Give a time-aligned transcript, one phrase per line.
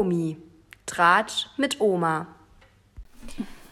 [0.00, 0.38] Promi.
[0.86, 2.26] Tratsch mit Oma.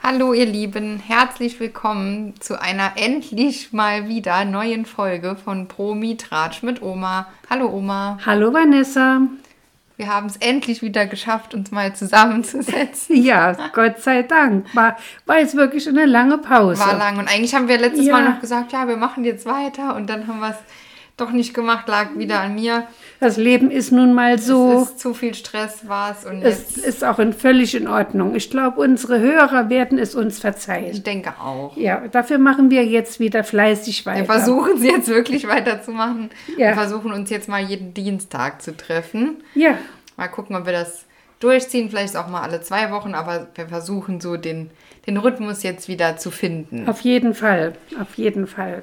[0.03, 6.63] Hallo ihr Lieben, herzlich willkommen zu einer endlich mal wieder neuen Folge von Promi Tratsch
[6.63, 7.29] mit Oma.
[7.49, 8.19] Hallo Oma.
[8.27, 9.23] Hallo Vanessa.
[9.97, 13.17] Wir haben es endlich wieder geschafft, uns mal zusammenzusetzen.
[13.25, 14.67] Ja, Gott sei Dank.
[14.75, 16.83] War, war jetzt wirklich eine lange Pause.
[16.83, 17.19] War lang.
[17.19, 18.13] Und eigentlich haben wir letztes Ja.
[18.13, 19.97] Mal noch gesagt, ja, wir machen jetzt weiter.
[19.97, 20.59] Und dann haben wir es
[21.21, 22.87] doch nicht gemacht, lag wieder an mir.
[23.21, 24.83] Das Leben ist nun mal so.
[24.83, 26.25] Es ist zu viel Stress war es.
[26.25, 28.35] Und Es jetzt, ist auch in völlig in Ordnung.
[28.35, 31.03] Ich glaube, unsere Hörer werden es uns ich verzeihen.
[31.03, 31.77] denke auch.
[31.77, 34.21] Ja, dafür machen wir jetzt wieder fleißig weiter.
[34.21, 36.31] Wir versuchen es jetzt wirklich weiterzumachen.
[36.57, 36.69] Ja.
[36.69, 39.43] Wir versuchen uns jetzt mal jeden Dienstag zu treffen.
[39.55, 39.77] Ja,
[40.17, 41.05] Mal gucken, ob wir das
[41.39, 41.91] durchziehen.
[41.91, 44.71] Vielleicht auch mal alle zwei Wochen, aber wir versuchen so den,
[45.07, 46.89] den Rhythmus jetzt wieder zu finden.
[46.89, 47.75] auf jeden Fall.
[48.01, 48.83] Auf jeden Fall.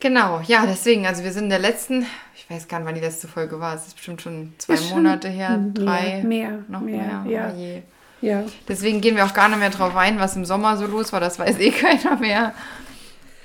[0.00, 3.00] Genau, ja, deswegen, also wir sind in der letzten, ich weiß gar nicht, wann die
[3.00, 3.74] letzte Folge war.
[3.74, 7.32] Es ist bestimmt schon zwei Ist schon Monate her, mehr, drei, mehr, noch mehr, mehr.
[7.32, 7.52] ja.
[7.56, 7.82] Oh.
[8.20, 8.42] Ja.
[8.68, 11.20] Deswegen gehen wir auch gar nicht mehr drauf ein, was im Sommer so los war.
[11.20, 12.52] Das weiß eh keiner mehr.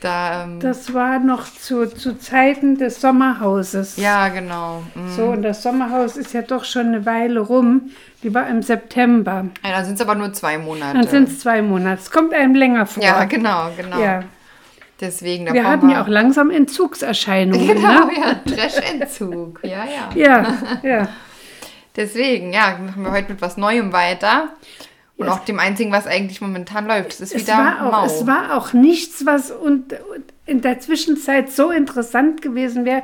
[0.01, 3.97] Da, ähm, Das war noch zu, zu Zeiten des Sommerhauses.
[3.97, 4.83] ja, genau.
[4.95, 5.11] Mhm.
[5.15, 7.91] So, und das Sommerhaus ist ja doch schon eine Weile rum.
[8.21, 9.45] Die war im September.
[9.63, 10.97] Ja, dann sind es aber nur zwei Monate.
[10.99, 12.01] Dann sind es zwei Monate.
[12.01, 13.03] Es kommt einem länger vor.
[13.03, 13.99] ja, genau, genau.
[13.99, 14.23] Ja.
[15.03, 17.67] Deswegen, Wir hatten ja auch langsam Entzugserscheinungen.
[17.75, 18.11] Genau, Ne?
[18.17, 19.59] ja, Trash-Entzug.
[19.63, 20.09] Ja, ja.
[20.15, 21.07] Ja, ja.
[21.95, 24.49] Deswegen, ja, machen wir heute mit was Neuem weiter.
[25.17, 27.11] Und auch dem einzigen, was eigentlich momentan läuft.
[27.11, 28.05] Es ist Es wieder war, auch, mau.
[28.05, 33.03] es war auch nichts, was und, und in der Zwischenzeit so interessant gewesen wäre,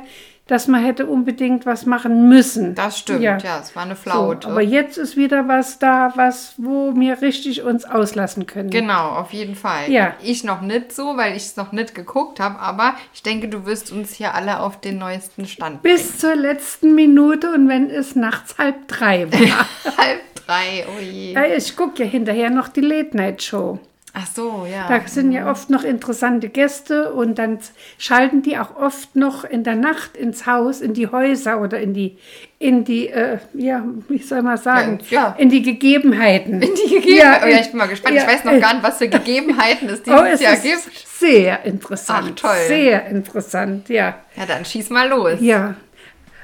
[0.50, 2.74] dass man hätte unbedingt was machen müssen.
[2.74, 3.36] das stimmt, ja.
[3.36, 4.48] es war eine So, Flaute.
[4.48, 8.70] aber jetzt ist wieder was da, was, wo wir richtig uns auslassen können.
[8.70, 9.90] genau, auf jeden Fall.
[9.90, 10.14] Ja.
[10.22, 13.64] Ich noch nicht so, weil ich es noch nicht geguckt habe, aber ich denke, du
[13.66, 18.16] wirst uns hier alle auf den neuesten Stand Bis zur letzten Minute und wenn es
[18.16, 19.38] nachts halb drei war.
[19.38, 19.54] bringen.
[19.96, 21.32] Halb drei, oh je.
[21.34, 23.78] Ja, ich gucke ja hinterher noch die Late Night Show.
[24.12, 24.88] Ach so, ja.
[24.88, 27.58] Da sind ja oft noch interessante Gäste und dann
[27.96, 31.94] schalten die auch oft noch in der Nacht ins Haus, in die Häuser oder in
[31.94, 32.18] die,
[32.58, 35.34] in die, äh, ja, wie soll man sagen, Ja, ja.
[35.38, 36.60] in die Gegebenheiten.
[36.60, 37.44] In die Gegebenheiten.
[37.44, 38.16] oh, ja, ich bin mal gespannt.
[38.16, 40.64] ja, ich weiß noch gar nicht, was für Gegebenheiten es Oh, dieses es Jahr ist
[40.64, 40.98] gibt.
[41.08, 42.32] sehr interessant.
[42.42, 42.56] Ach, toll.
[42.66, 44.16] Sehr interessant, ja.
[44.36, 45.34] Ja, dann schieß mal los.
[45.40, 45.76] Ja,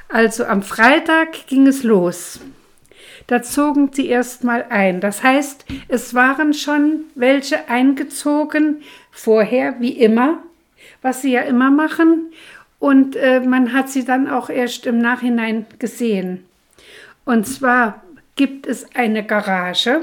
[0.09, 2.38] also am Freitag ging es los.
[3.26, 5.00] Da zogen sie erstmal ein.
[5.00, 10.38] Das heißt, es waren schon welche eingezogen, vorher, wie immer,
[11.03, 12.32] was sie ja immer machen.
[12.78, 16.44] Und äh, man hat sie dann auch erst im Nachhinein gesehen.
[17.25, 18.03] Und zwar
[18.37, 20.03] gibt es eine Garage,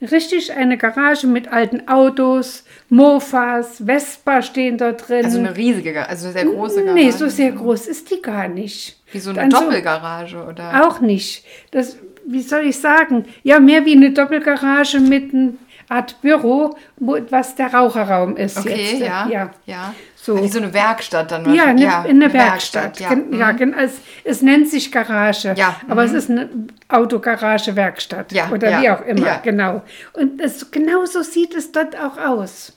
[0.00, 5.24] richtig eine Garage mit alten Autos, Mofas, Vespa stehen dort drin.
[5.24, 6.94] Also eine riesige, also sehr große Garage.
[6.94, 9.00] Nee, so sehr groß ist die gar nicht.
[9.12, 10.86] Wie so eine Doppelgarage, oder?
[10.86, 11.44] auch nicht.
[11.70, 11.96] Das,
[12.26, 13.24] wie soll ich sagen?
[13.42, 15.52] Ja, mehr wie eine Doppelgarage mit einer
[15.88, 18.58] Art Büro, wo, was der Raucherraum ist.
[18.58, 19.00] Okay, jetzt.
[19.00, 19.28] ja.
[19.28, 19.50] ja.
[19.66, 19.94] ja.
[20.16, 20.42] So.
[20.42, 21.86] Wie so eine Werkstatt dann Ja, wahrscheinlich.
[21.86, 22.98] ne, in der Werkstatt.
[22.98, 23.10] ja.
[23.10, 23.74] Gen- ja, mhm.
[23.78, 26.08] es, es nennt sich Garage, Ja, aber mhm.
[26.08, 26.48] es ist eine
[26.88, 29.40] Autogarage-Werkstatt Ja, oder ja, wie auch immer, ja.
[29.42, 29.82] genau.
[30.14, 32.76] Und es, genau so sieht es dort auch aus.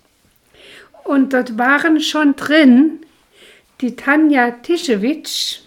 [1.04, 3.00] Und dort waren schon drin
[3.82, 5.62] die Tanja Tischewitsch,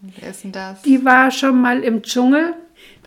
[0.00, 0.82] Wer ist denn das?
[0.82, 2.54] die war schon mal im Dschungel.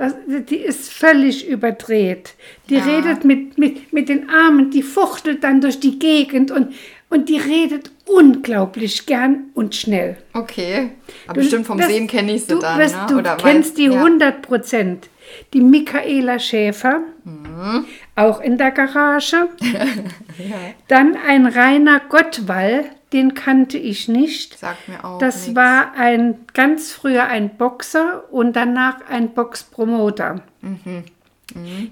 [0.01, 0.16] Das,
[0.50, 2.34] die ist völlig überdreht.
[2.69, 2.84] Die Ja.
[2.85, 6.73] redet mit, mit, mit den Armen, die fuchtelt dann durch die Gegend und,
[7.12, 10.17] und die redet unglaublich gern und schnell.
[10.34, 10.90] Okay.
[11.28, 13.06] Aber Du- bestimmt vom das- Sehen kenne ich sie du, dann, weißt, ne?
[13.09, 13.91] Du Oder kennst die ja.
[14.01, 15.07] 100 Prozent.
[15.53, 17.85] Die Michaela Schäfer, Mhm.
[18.16, 19.50] auch in der Garage.
[20.88, 24.57] Dann ein Rainer Gottwall, den kannte ich nicht.
[24.57, 25.55] Sagt mir auch Das nix.
[25.55, 30.41] war ein ganz früher ein Boxer und danach ein Boxpromoter.
[30.61, 31.03] Mhm.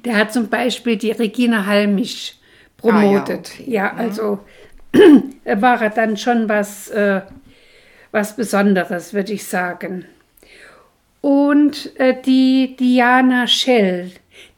[0.06, 2.40] Der hat zum Beispiel die Regina Halmich
[2.78, 3.52] promotet.
[3.60, 3.96] Ah, ja, ja, okay.
[3.96, 4.00] Mhm.
[4.00, 4.40] also
[5.62, 7.22] war er dann schon was, äh,
[8.12, 10.06] was Besonderes, würde ich sagen.
[11.22, 14.12] Und äh, die Diana Schell,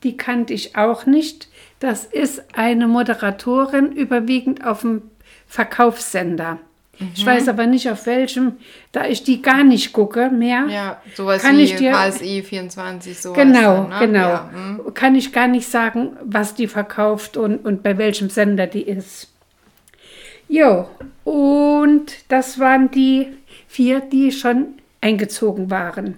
[0.04, 1.50] die kannte ich auch nicht.
[1.80, 5.02] Das ist eine Moderatorin, überwiegend auf dem
[5.52, 6.60] Verkaufssender.
[7.14, 8.54] Ich weiß aber nicht auf welchem,
[8.94, 10.68] da ich die gar nicht gucke mehr.
[10.70, 13.38] Ja, sowas Kann wie ich dir- HSI 24, sowas.
[13.38, 14.00] Genau, dann, ne?
[14.00, 14.30] genau.
[14.30, 14.94] Ja, hm.
[14.94, 19.34] Kann ich gar nicht sagen, was die verkauft und, und bei welchem Sender die ist.
[20.48, 20.88] Jo,
[21.26, 23.28] und das waren die
[23.68, 24.68] vier, die schon
[25.02, 26.16] eingezogen waren.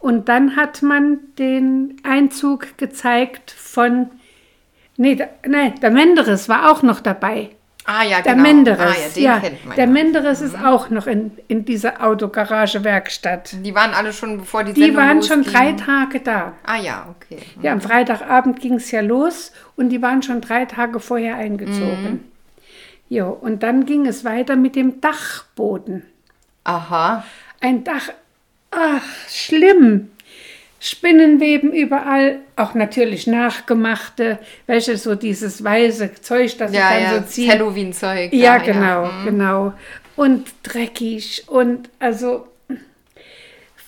[0.00, 4.10] Und dann hat man den Einzug gezeigt von,
[4.98, 7.50] nee, da, nein, der Menderes war auch noch dabei.
[7.90, 8.42] Ah ja, Der genau.
[8.42, 8.80] Menderes.
[8.80, 9.88] Ah, ja, den ja, kennt man der ja.
[9.88, 9.92] Mhm.
[9.94, 13.56] Menderes ist auch noch in, in dieser Autogarage-Werkstatt.
[13.64, 15.54] Die waren alle schon, bevor die Die Sendung waren schon losging.
[15.54, 16.52] drei Tage da.
[16.64, 17.38] Ah ja, okay.
[17.62, 22.10] Ja, am Freitagabend ging es ja los und die waren schon drei Tage vorher eingezogen.
[22.12, 22.24] Mhm.
[23.08, 26.02] Jo, und dann ging es weiter mit dem Dachboden.
[26.64, 27.24] Aha.
[27.60, 28.10] Ein Dach,
[28.70, 30.10] ach, schlimm.
[30.80, 37.10] Spinnenweben überall, auch natürlich nachgemachte, welche so dieses weiße Zeug, das Ja, sie dann ja,
[37.14, 37.50] so das ziehen.
[37.50, 38.32] Halloween-Zeug.
[38.32, 39.72] Ja, genau, genau.
[40.14, 42.46] Und dreckig und also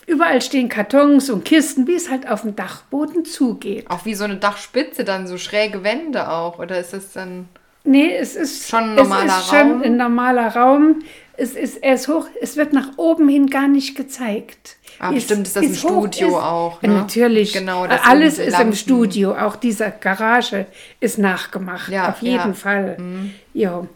[0.07, 3.89] überall stehen Kartons und Kisten, wie es halt auf dem Dachboden zugeht.
[3.89, 6.59] Auch wie so eine Dachspitze, dann so schräge Wände auch.
[6.59, 7.49] Oder ist das dann.
[7.85, 9.83] Nee, es ist Schon ein normaler es ist schon Raum?
[9.83, 10.99] ein normaler Raum.
[11.41, 14.77] Es ist, er ist hoch, es wird nach oben hin gar nicht gezeigt.
[14.99, 16.95] Ah, Es bestimmt ist das im hoch Studio auch, Ja, ne?
[16.97, 17.55] Natürlich.
[17.55, 18.69] Genau, das Alles ist Lampen.
[18.69, 19.35] im Studio.
[19.35, 20.67] Auch dieser Garage
[21.01, 21.91] ist nachgemacht.
[21.91, 22.47] Ja, auf jeden ja.
[22.47, 22.55] Mhm.
[22.55, 22.97] Fall.
[23.55, 23.87] Ja.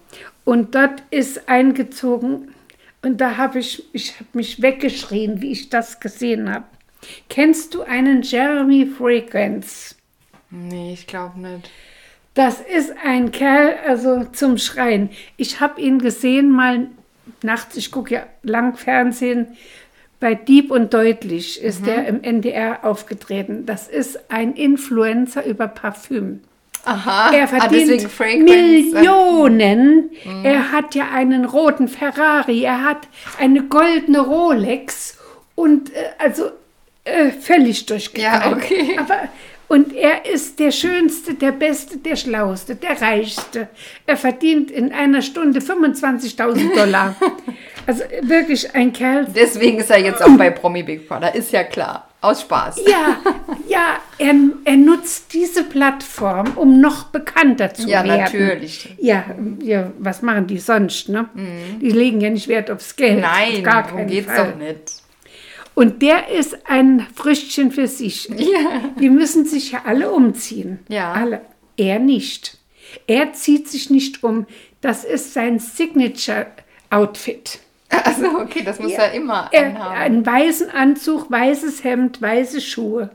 [0.45, 2.55] Und dort ist eingezogen.
[3.03, 6.65] Und da habe ich, ich habe mich weggeschrien, wie ich das gesehen habe.
[7.29, 9.95] Kennst du einen Jeremy Fragrance?
[10.51, 11.71] Nee, ich glaube nicht.
[12.33, 15.11] Das ist ein Kerl, also zum Schreien.
[15.37, 16.87] Ich habe ihn gesehen mal
[17.43, 19.57] nachts, ich gucke ja lang Fernsehen,
[20.21, 21.85] bei Dieb und Deutlich ist Mhm.
[21.85, 23.67] der im NDR aufgetreten.
[23.67, 26.41] Das ist ein Influencer über Parfüm.
[26.85, 27.33] Aha.
[27.35, 28.47] Er ah, verdient Fragrance.
[28.47, 28.93] Mhm.
[28.95, 30.11] Millionen.
[30.43, 35.19] Er hat ja einen roten Ferrari, er hat eine goldene Rolex
[35.55, 36.51] und äh, also
[37.05, 38.45] äh, völlig durchgeknallt.
[38.45, 38.97] Ja, okay.
[38.99, 39.29] Aber
[39.69, 43.69] und er ist der Schönste, der Beste, der Schlauste, der Reichste.
[44.07, 47.17] Er verdient in einer Stunde 25.000 Dollar.
[47.87, 49.27] also wirklich ein Kerl.
[49.35, 51.35] Deswegen ist er jetzt auch bei Promi Big Brother.
[51.35, 52.09] Ist ja klar.
[52.21, 52.81] Aus Spaß.
[52.89, 53.19] Ja,
[53.69, 54.35] ja, er,
[54.65, 58.21] er nutzt diese Plattform, um noch bekannter zu Ja, werden.
[58.23, 58.95] natürlich.
[58.99, 59.27] Ja,
[59.61, 61.29] ja, was machen die sonst, ne?
[61.83, 63.17] Die legen ja nicht Wert aufs Geld.
[63.17, 63.21] Mhm.
[63.21, 64.53] Nein, darum geht's Fall.
[64.53, 65.04] doch nicht.
[65.75, 68.31] Und der ist ein Früchtchen für sich.
[69.01, 70.79] Die müssen sich ja alle umziehen.
[70.89, 71.13] Ja.
[71.13, 71.41] Alle.
[71.77, 72.59] Er nicht.
[73.07, 74.47] Er zieht sich nicht um.
[74.81, 77.59] Das ist sein Signature-Outfit.
[77.89, 79.97] Also, okay, das muss er immer Er, anhaben.
[79.97, 83.11] einen weißen Anzug, weißes Hemd, weiße Schuhe.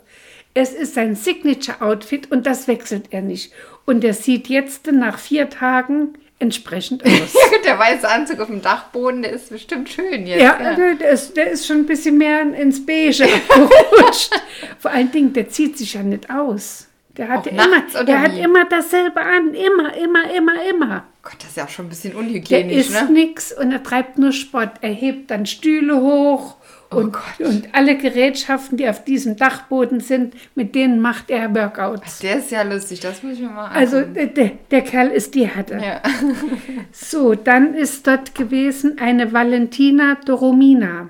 [0.53, 3.51] Es ist sein Signature-Outfit und das wechselt er nicht.
[3.85, 7.12] Und er sieht jetzt nach vier Tagen entsprechend aus.
[7.12, 10.41] Ja, gut, der weiße Anzug auf dem Dachboden, der ist bestimmt schön jetzt.
[10.41, 14.31] Ja, Der, der, ist, der ist schon ein bisschen mehr ins Beige abgerutscht.
[14.80, 16.88] Vor allen Dingen, der zieht sich ja nicht aus.
[17.18, 19.53] Der hat, ja immer, der hat immer dasselbe an.
[19.53, 21.03] Immer, immer, immer, immer.
[21.21, 23.09] Gott, das ist ja auch schon ein bisschen Der unhygienisch, isst ne?
[23.12, 24.71] nix und er treibt nur Sport.
[24.80, 26.56] Er hebt dann Stühle hoch
[26.91, 27.47] und, Oh Gott.
[27.47, 32.19] und alle Gerätschaften, die auf diesem Dachboden sind, mit denen macht er Workouts.
[32.19, 34.13] Der ist ja lustig, das muss ich mir mal Also angucken.
[34.15, 35.75] der, der, der Kerl ist die Härte.
[35.75, 36.01] Ja.
[36.91, 41.09] So, dann ist dort gewesen eine Valentina Doromina.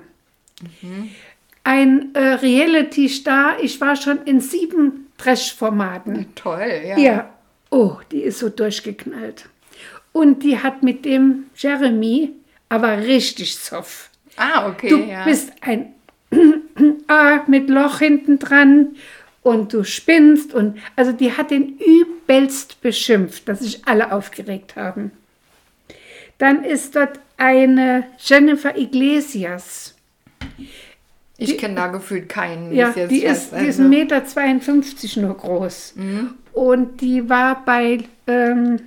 [1.64, 3.60] Ein äh, Reality-Star.
[3.62, 6.26] Ich war schon in sieben Trash-Formaten.
[6.34, 6.98] Toll, ja.
[6.98, 7.30] Ja.
[7.70, 9.46] Oh, die ist so durchgeknallt.
[10.12, 12.32] Und die hat mit dem Jeremy
[12.68, 14.09] aber richtig soft.
[14.36, 15.24] Ah, okay, Du ja.
[15.24, 15.92] bist ein
[17.08, 18.96] A mit Loch hinten dran
[19.42, 25.10] und du spinnst und also die hat den übelst beschimpft, dass sich alle aufgeregt haben.
[26.38, 29.94] Dann ist dort eine Jennifer Iglesias.
[31.36, 32.72] ich kenne da gefühlt keinen.
[32.74, 35.94] Ja, die ist, die ist Also, 1,52 Meter nur groß.
[36.52, 38.80] Und die war bei ähm,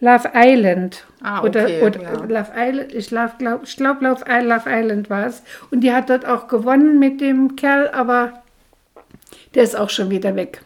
[0.00, 1.04] Love Island.
[1.22, 2.12] Ah, oder okay, oder ja.
[2.24, 5.42] Love Island, ich glaube, glaub, ich glaub, Love, Love Island war es.
[5.70, 8.42] Und die hat dort auch gewonnen mit dem Kerl, aber
[9.54, 10.60] der ist auch schon wieder weg.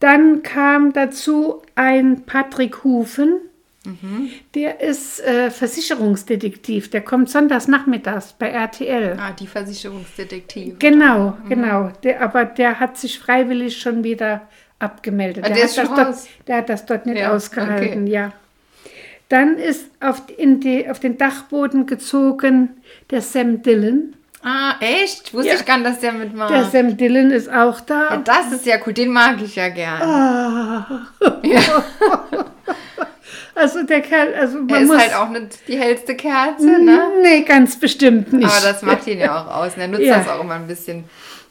[0.00, 3.38] Dann kam dazu ein Patrick Hufen.
[3.84, 4.30] Mhm.
[4.54, 6.90] Der ist äh, Versicherungsdetektiv.
[6.90, 9.16] Der kommt sonntags nachmittags bei RTL.
[9.18, 10.76] Ah, die Versicherungsdetektive.
[10.78, 11.48] Genau, Mhm.
[11.48, 11.92] genau.
[12.02, 14.42] Der, aber der hat sich freiwillig schon wieder
[14.78, 15.44] abgemeldet.
[15.44, 16.16] Ah, der, der hat dort,
[16.46, 18.12] der hat das dort nicht Ja, ausgehalten, okay.
[18.12, 18.32] ja.
[19.28, 22.80] Dann ist auf, in die, auf den Dachboden gezogen
[23.10, 24.14] der Sam Dillon.
[24.42, 25.34] Ah, echt?
[25.34, 25.54] Wusste Ja.
[25.56, 26.50] ich gar nicht, dass der mitmacht.
[26.52, 28.10] Der Sam Dillon ist auch da.
[28.10, 30.00] ja, das ist ja cool, den mag ich ja gern.
[30.02, 31.06] Ah.
[33.54, 34.98] Also der Kerl, also man er ist muss...
[34.98, 37.08] halt auch nicht die hellste Kerze, ne?
[37.22, 38.44] Nee, ganz bestimmt nicht.
[38.46, 39.74] Aber das macht ihn ja auch aus.
[39.74, 40.18] Und er nutzt Ja.
[40.18, 41.04] das auch immer ein bisschen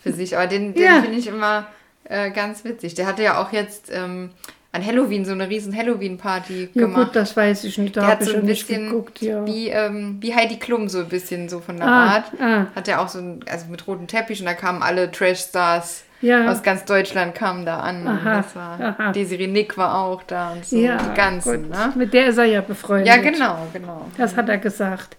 [0.03, 0.37] für sich.
[0.37, 1.01] Aber den, den Ja.
[1.01, 1.65] finde ich immer
[2.05, 2.93] äh, ganz witzig.
[2.95, 4.31] Der hatte ja auch jetzt ähm,
[4.71, 7.05] an Halloween so eine riesen Halloween-Party ja gemacht.
[7.07, 9.21] gut, das weiß ich nicht, da der habe hat ich so ein bisschen geguckt.
[9.21, 9.45] Ja.
[9.45, 12.25] wie, ähm, wie Heidi Klum so ein bisschen so von der Ah, Art.
[12.41, 12.65] ah.
[12.75, 16.51] Hat er auch so ein, also mit rotem Teppich und da kamen alle Trash-Stars Ja.
[16.51, 18.05] aus ganz Deutschland kamen da an.
[18.07, 19.11] Aha, Das war, aha.
[19.13, 20.75] Desiree Nick war auch da und so.
[20.77, 21.93] Ja, die ganzen, ne?
[21.95, 23.07] Mit der ist er ja befreundet.
[23.07, 24.05] Ja, genau, genau.
[24.17, 25.15] Das hat er gesagt.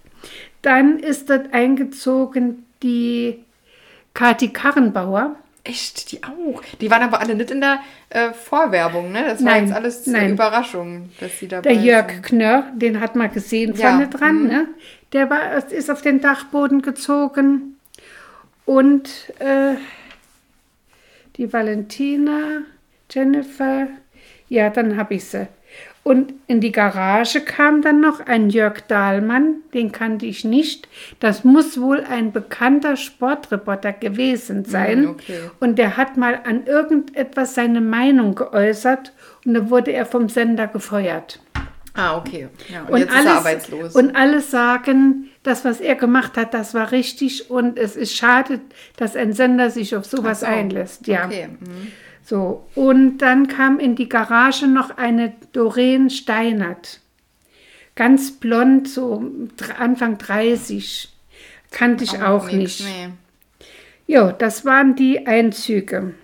[0.62, 3.42] Dann ist dort eingezogen die
[4.14, 5.36] Kati Karrenbauer.
[5.68, 6.62] Echt, die auch.
[6.80, 7.80] Die waren aber alle nicht in der
[8.10, 9.24] äh, Vorwerbung, ne?
[9.26, 10.22] Das war Nein, jetzt alles nein.
[10.22, 12.22] eine Überraschung, dass sie dabei Der Jörg sind.
[12.22, 14.48] Knörr, den hat man gesehen Ja, vorne dran, mhm.
[14.48, 14.68] ne?
[15.12, 17.76] Der war, ist auf den Dachboden gezogen.
[18.64, 19.74] Und äh,
[21.36, 22.62] die Valentina,
[23.10, 23.88] Jennifer,
[24.48, 25.48] ja, dann habe ich sie.
[26.06, 30.88] Und in die Garage kam dann noch ein Jörg Dahlmann, den kannte ich nicht.
[31.18, 35.00] Das muss wohl ein bekannter Sportreporter gewesen sein.
[35.02, 35.40] Mm, okay.
[35.58, 40.68] Und der hat mal an irgendetwas seine Meinung geäußert und da wurde er vom Sender
[40.68, 41.40] gefeuert.
[41.94, 42.50] Ah, okay.
[42.72, 43.96] Ja, und, jetzt ist er arbeitslos.
[43.96, 48.60] Und alle sagen, das, was er gemacht hat, das war richtig und es ist schade,
[48.96, 50.46] dass ein Sender sich auf sowas so.
[50.46, 51.08] einlässt.
[51.08, 51.26] Ja.
[51.26, 51.48] Okay.
[51.48, 51.88] mhm.
[52.26, 56.98] So, und dann kam in die Garage noch eine Doreen Steinert.
[57.94, 59.30] Ganz blond, so
[59.78, 61.08] Anfang 30.
[61.70, 62.84] Kannte ich auch, nix, nicht.
[62.84, 63.08] Nee.
[64.08, 66.14] Jo, das waren die Einzüge.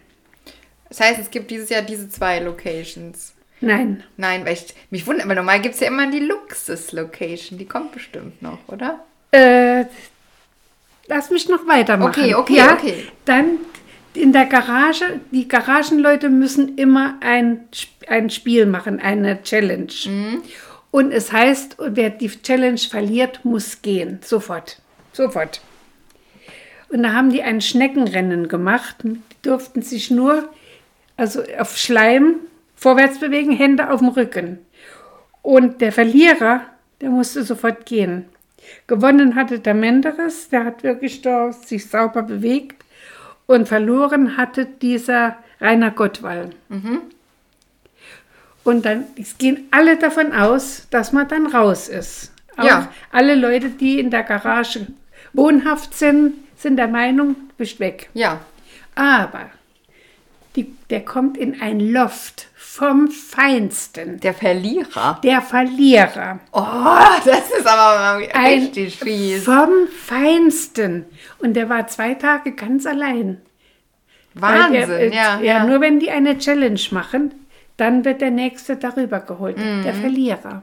[0.89, 3.33] Das heißt, es gibt dieses Jahr diese zwei Locations.
[3.61, 7.59] Nein, Nein, weil ich mich wundere, weil normal gibt es ja immer die Luxus-Location.
[7.61, 9.05] Die kommt bestimmt noch, oder?
[9.31, 9.85] äh,
[11.07, 12.11] lass mich noch weitermachen.
[12.11, 13.07] Okay, okay, ja, okay.
[13.25, 13.59] Dann
[14.15, 17.69] in der Garage, die Garagenleute müssen immer ein,
[18.09, 19.93] ein Spiel machen, eine Challenge.
[20.07, 20.43] Mhm.
[20.91, 24.19] Und es heißt, wer die Challenge verliert, muss gehen.
[24.23, 24.81] Sofort.
[25.13, 25.61] Sofort.
[26.91, 28.97] Und da haben die ein Schneckenrennen gemacht.
[29.03, 30.51] Die durften sich nur
[31.17, 32.37] also auf Schleim
[32.77, 34.59] vorwärts bewegen, Hände auf dem Rücken.
[35.41, 36.63] Und der Verlierer,
[37.01, 38.27] der musste sofort gehen.
[38.87, 42.82] Gewonnen hatte der Menderes, der hat wirklich da sich sauber bewegt.
[43.53, 46.51] Und verloren hatte dieser Rainer Gottwall.
[48.65, 52.33] Und dann es gehen alle davon aus, dass man dann raus ist.
[52.57, 52.89] Auch Ja.
[53.11, 54.87] alle Leute, die in der Garage
[55.35, 58.09] wohnhaft sind, sind der Meinung, du bist weg.
[58.15, 58.41] Ja.
[58.95, 59.51] Aber
[60.57, 64.19] die, der kommt in ein Loft vom Feinsten.
[64.21, 65.21] Der Verlierer.
[65.23, 66.41] Der Verlierer.
[66.53, 66.63] Oh,
[67.23, 69.45] das ist aber Ein richtig fies.
[69.45, 69.69] Vom
[70.07, 71.05] Feinsten.
[71.41, 73.43] Und der war zwei Tage ganz allein.
[74.33, 75.41] Wahnsinn, er, äh, ja, ja.
[75.43, 75.65] ja.
[75.67, 77.35] Nur wenn die eine Challenge machen,
[77.77, 79.59] dann wird der Nächste darüber geholt.
[79.59, 79.83] Mhm.
[79.83, 80.63] Der Verlierer.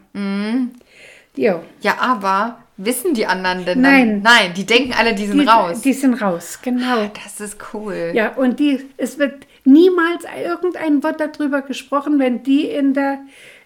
[1.36, 1.62] Jo.
[1.82, 4.24] Ja, aber wissen die anderen denn Nein.
[4.24, 4.34] dann?
[4.34, 5.82] Nein, die denken alle, die sind Die, raus.
[5.82, 7.12] die sind raus, genau.
[7.24, 8.14] das ist cool.
[8.16, 13.20] Ja, und die, es wird niemals irgendein Wort darüber gesprochen, wenn die in der,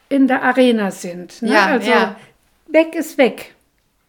[0.10, 1.42] in der Arena sind.
[1.42, 1.54] Ne?
[1.54, 2.16] Ja, also ja.
[2.68, 3.54] weg ist weg.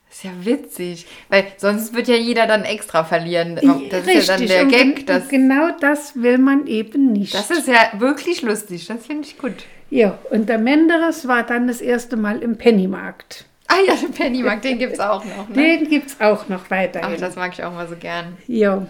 [0.09, 1.07] Das ist ja witzig.
[1.29, 3.57] Weil sonst wird ja jeder dann extra verlieren.
[3.91, 4.97] Das ist ja dann der Gag.
[4.97, 7.35] gen- Das, genau das will man eben nicht.
[7.35, 8.87] das ist ja wirklich lustig.
[8.87, 9.65] Das finde ich gut.
[9.91, 13.45] ja, und der Menderes war dann das erste Mal im Pennymarkt.
[13.67, 15.49] Ah ja, den Pennymarkt, den gibt es auch noch.
[15.49, 15.55] Ne?
[15.55, 17.19] Den gibt es auch noch Ach, weiterhin.
[17.21, 18.37] das mag ich auch mal so gern.
[18.47, 18.87] Ja.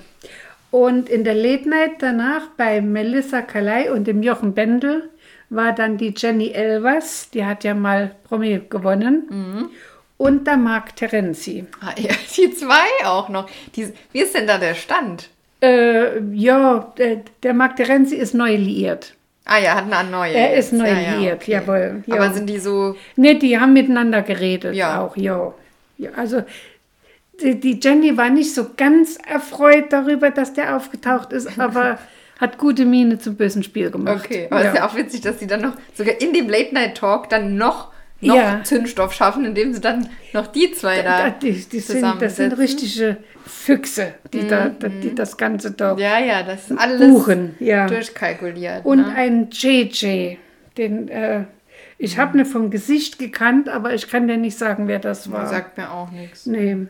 [0.74, 5.08] Und in der Late Night danach bei Melissa Kalei und dem Jochen Bendel
[5.48, 9.70] war dann die Jenny Elvers, die hat ja mal Promi gewonnen, Mhm.
[10.16, 11.64] und der Marc Terenzi.
[11.80, 13.48] Ah, ja, die zwei auch noch.
[13.76, 15.28] Die, wie ist denn da der Stand?
[15.62, 19.14] Äh, ja, der, der Marc Terenzi ist neu liiert.
[19.44, 20.32] Ah ja, hat eine neue.
[20.34, 21.52] Er ist neu Ja, ja, liiert, okay.
[21.52, 22.02] jawohl.
[22.06, 22.16] Ja.
[22.16, 22.96] Aber sind die so.
[23.14, 25.00] Ne, die haben miteinander geredet Ja.
[25.04, 25.54] auch, ja.
[25.98, 26.42] ja also
[27.40, 31.98] die, Jenny war nicht so ganz erfreut darüber, dass der aufgetaucht ist, aber
[32.40, 34.24] hat gute Miene zum bösen Spiel gemacht.
[34.24, 37.28] Okay, aber es ist ja auch witzig, dass sie dann noch sogar in dem Late-Night-Talk
[37.28, 38.60] dann noch, noch Ja.
[38.64, 41.24] Zündstoff schaffen, indem sie dann noch die zwei da.
[41.24, 45.96] Da, die, die sind, das sind richtige Füchse, die, da, da, die das Ganze da
[45.96, 47.54] Ja, ja, das ist alles buchen.
[47.60, 47.86] Ja.
[47.86, 48.84] durchkalkuliert.
[48.84, 49.14] Und ne?
[49.14, 50.36] ein JJ,
[50.76, 51.44] den äh,
[51.98, 55.46] ich habe ne vom Gesicht gekannt, aber ich kann dir nicht sagen, wer das war.
[55.46, 56.46] sagt mir auch nichts.
[56.46, 56.86] Nee.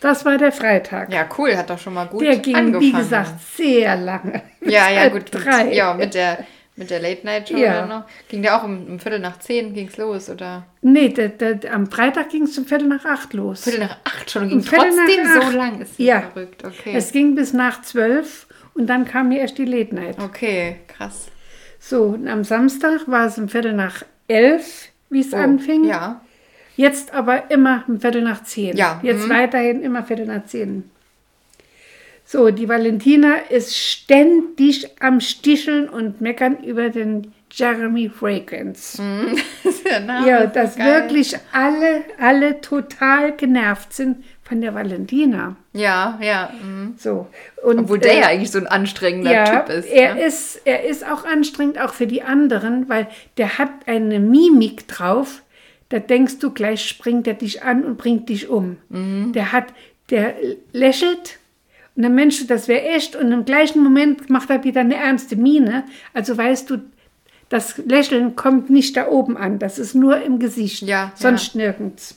[0.00, 1.12] Das war der Freitag.
[1.12, 2.82] Ja, cool, hat doch schon mal gut der ging, angefangen.
[2.82, 4.42] wie gesagt, sehr lange.
[4.60, 5.24] Ja, ja, gut.
[5.32, 5.64] Drei.
[5.64, 7.80] Mit, ja, mit der, mit der Late-Night-Show Ja.
[7.80, 8.04] dann noch.
[8.28, 10.66] Ging der auch um, um Viertel nach zehn ging's los, oder?
[10.82, 13.64] Nee, der, der, am Freitag ging es um Viertel nach acht los.
[13.64, 15.50] Viertel nach acht schon und ging Um Viertel nach trotzdem acht.
[15.52, 15.80] so lang.
[15.80, 16.20] Ist Ja.
[16.32, 16.92] verrückt, okay.
[16.94, 20.16] Es ging bis nach zwölf und dann kam mir erst die Late Night.
[20.22, 21.26] okay, krass.
[21.80, 25.84] So, und am Samstag war es um Viertel nach elf, wie es Oh, anfing.
[25.84, 26.20] Ja.
[26.78, 28.76] Jetzt aber immer um Viertel nach zehn.
[28.76, 29.30] Ja, Jetzt mhm.
[29.30, 30.88] weiterhin immer Viertel nach zehn.
[32.24, 39.02] So, die Valentina ist ständig am Sticheln und meckern über den Jeremy Fragrance.
[39.90, 41.02] Der Name Ja, so dass geil.
[41.02, 45.56] wirklich alle, alle total genervt sind von der Valentina.
[45.72, 46.50] Ja, ja.
[46.62, 46.94] mhm.
[46.96, 47.26] So.
[47.64, 49.88] Und, Obwohl der äh, ja eigentlich so ein anstrengender ja, Typ ist.
[49.88, 50.22] Er ne?
[50.22, 55.42] ist, er ist auch anstrengend, auch für die anderen, weil der hat eine Mimik drauf,
[55.88, 58.76] da denkst du, gleich springt er dich an und bringt dich um.
[58.88, 59.32] Mhm.
[59.32, 59.66] Der hat,
[60.10, 60.34] der
[60.72, 61.38] lächelt
[61.98, 65.34] und dann Mensch, das wäre echt und im gleichen Moment macht er wieder eine ernste
[65.34, 65.82] Miene.
[66.14, 66.78] Also weißt du,
[67.48, 72.16] das Lächeln kommt nicht da oben an, das ist nur im Gesicht, Ja, sonst nirgends.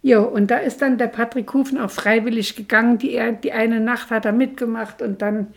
[0.00, 2.96] Jo, und da ist dann der Patrick Hufen auch freiwillig gegangen.
[2.96, 5.48] Die, die eine Nacht hat er mitgemacht und dann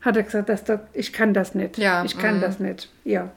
[0.00, 1.78] hat er gesagt, das, ich kann das nicht.
[1.78, 2.40] Ja, ich kann mhm.
[2.40, 2.88] das nicht.
[3.04, 3.30] Ja.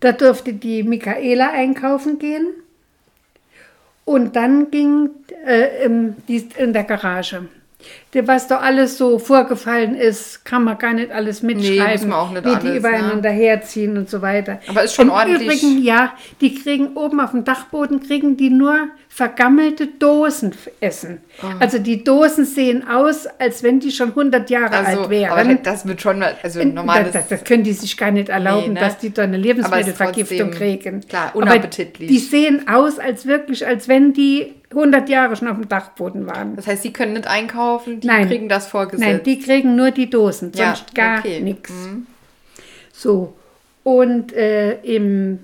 [0.00, 2.46] Da durfte die Michaela einkaufen gehen.
[4.04, 5.10] Und dann ging
[5.44, 7.48] äh, in der Garage.
[8.24, 12.44] Was da alles so vorgefallen ist, kann man gar nicht alles mitschreiben, man auch nicht
[12.46, 12.76] wie alles, die ne?
[12.78, 14.58] übereinander herziehen und so weiter.
[14.68, 18.48] Aber ist schon Im ordentlich- Übrigen, ja, die kriegen oben auf dem Dachboden kriegen die
[18.48, 21.20] nur vergammelte Dosen essen.
[21.60, 25.32] Also die Dosen sehen aus, als wenn die schon 100 Jahre also, alt wären.
[25.38, 27.12] aber das wird schon, mal- also normales.
[27.12, 28.80] das, das, das können die sich gar nicht erlauben, Nee, ne?
[28.80, 31.00] dass die da eine Lebensmittelvergiftung Aber trotzdem, kriegen.
[31.06, 32.08] klar, Aber unappetitlich.
[32.08, 36.54] Die sehen aus, als wirklich, als wenn die 100 Jahre schon auf dem Dachboden waren.
[36.54, 38.28] das heißt, sie können nicht einkaufen, die Nein.
[38.28, 39.00] kriegen das vorgesetzt.
[39.10, 41.40] Nein, die kriegen nur die Dosen, Ja, sonst gar okay.
[41.40, 41.70] nichts.
[41.70, 42.06] Mhm.
[42.92, 43.34] So,
[43.82, 45.40] und äh, im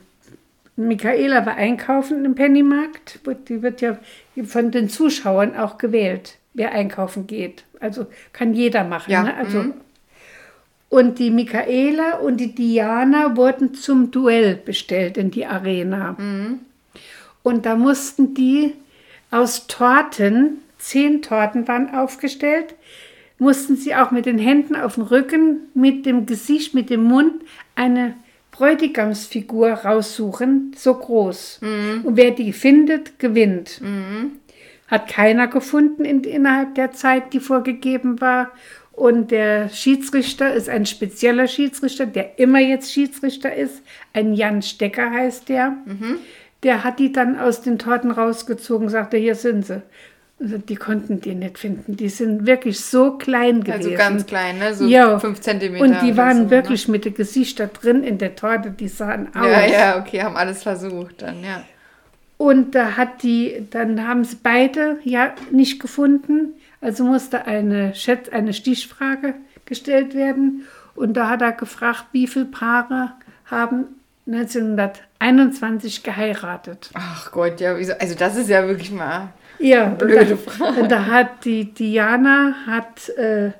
[0.77, 3.21] Michaela war einkaufen im Pennymarkt.
[3.49, 3.99] Die wird ja
[4.45, 7.65] von den Zuschauern auch gewählt, wer einkaufen geht.
[7.81, 9.11] Also kann jeder machen.
[9.11, 9.37] Ja, Ne?
[9.37, 9.65] Also,
[10.89, 16.17] Und die Michaela und die Diana wurden zum Duell bestellt in die Arena.
[17.43, 18.75] Und da mussten die
[19.33, 22.75] aus Torten, zehn Torten waren aufgestellt,
[23.39, 27.43] mussten sie auch mit den Händen auf dem Rücken, mit dem Gesicht, mit dem Mund
[27.75, 28.15] eine
[28.53, 31.61] Bräutigamsfigur raussuchen, so groß.
[32.05, 33.81] Und wer die findet, gewinnt.
[34.87, 38.53] Hat keiner gefunden in, innerhalb der Zeit, die vorgegeben war.
[38.93, 43.83] Und der Schiedsrichter ist ein spezieller Schiedsrichter, der immer jetzt Schiedsrichter ist.
[44.13, 45.79] Ein Jan Stecker heißt der.
[46.63, 49.83] Der hat die dann aus den Torten rausgezogen, sagte, hier sind sie.
[50.41, 51.97] Also die konnten die nicht finden.
[51.97, 53.93] Die sind wirklich so klein gewesen.
[53.93, 54.75] Also ganz klein, ne?
[54.75, 55.19] So ja.
[55.19, 55.85] fünf Zentimeter.
[55.85, 56.51] Und die waren so, ne?
[56.51, 59.47] wirklich mit dem Gesicht da drin in der Torte, die sahen aus.
[59.47, 61.63] Ja, ja, okay, haben alles versucht dann, ja.
[62.39, 66.55] Und da hat die, dann haben sie beide ja nicht gefunden.
[66.81, 70.67] Also musste eine, Schätz, eine Stichfrage gestellt werden.
[70.97, 73.13] Und da hat er gefragt, wie viele Paare
[73.47, 73.85] haben
[75.23, 76.91] 1921 geheiratet.
[76.95, 77.93] Ach Gott, ja, wieso?
[77.99, 79.33] Also das ist ja wirklich mal.
[79.59, 83.53] Ja, Blöde und da, Und da hat die Diana hat äh,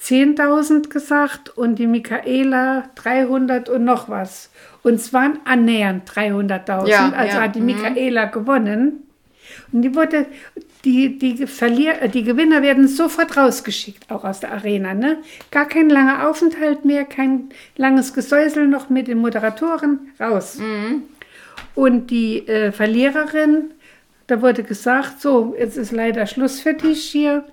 [0.00, 4.50] 10.000 gesagt und die Michaela 300 und noch was.
[4.82, 6.88] Und es waren annähernd 300.000.
[6.88, 7.66] Ja, also ja, hat die mhm.
[7.66, 9.05] Michaela gewonnen.
[9.82, 10.26] Die wurde,
[10.84, 14.94] die, die, Verlier, äh, die Gewinner werden sofort rausgeschickt, auch aus der Arena.
[14.94, 15.18] Ne?
[15.50, 20.58] Gar kein langer Aufenthalt mehr, kein langes Gesäusel noch mit den Moderatoren, raus.
[20.58, 21.02] Mhm.
[21.74, 23.72] Und die äh, Verliererin,
[24.26, 27.44] da wurde gesagt, so, jetzt ist leider Schluss für dich hier,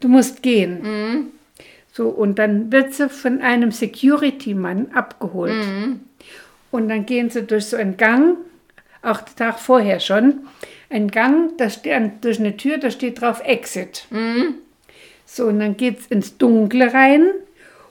[0.00, 0.82] du musst gehen.
[0.82, 1.26] Mhm.
[1.92, 5.66] So, und dann wird sie von einem Security-Mann abgeholt.
[5.66, 6.00] Mhm.
[6.70, 8.36] Und dann gehen sie durch so einen Gang,
[9.02, 10.46] auch den Tag vorher schon,
[10.90, 14.06] ein Gang, da steht durch eine Tür, da steht drauf Exit.
[14.10, 14.54] Mhm.
[15.26, 17.30] So, und dann geht es ins Dunkle rein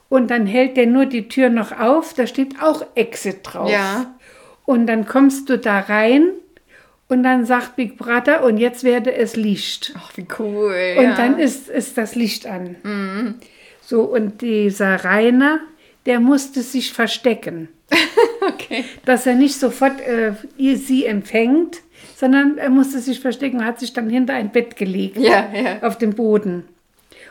[0.09, 3.69] und dann hält der nur die Tür noch auf, da steht auch Exit drauf.
[3.69, 4.15] Ja.
[4.65, 6.31] Und dann kommst du da rein
[7.07, 9.93] und dann sagt Big Brother, und jetzt werde es Licht.
[9.97, 10.95] Ach, wie cool.
[10.97, 11.11] Und ja.
[11.11, 11.15] Mhm.
[11.15, 12.75] dann ist, ist das Licht an.
[13.81, 15.59] So, und dieser Rainer,
[16.05, 17.69] der musste sich verstecken,
[18.47, 18.83] Okay.
[19.05, 21.77] dass er nicht sofort äh, ihr, sie empfängt,
[22.15, 25.81] sondern er musste sich verstecken und hat sich dann hinter ein Bett gelegt, Ja, ja.
[25.87, 26.63] auf dem Boden.